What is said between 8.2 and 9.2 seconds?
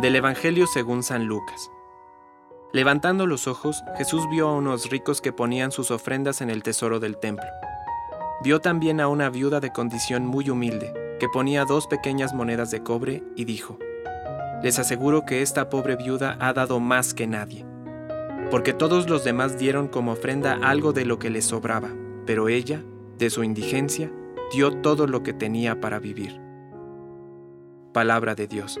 Vio también a